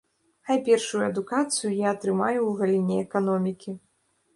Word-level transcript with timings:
Хай 0.47 0.57
першую 0.69 1.01
адукацыю 1.09 1.75
я 1.85 1.95
атрымаю 1.99 2.39
ў 2.49 2.51
галіне 2.63 2.95
эканомікі. 3.07 3.81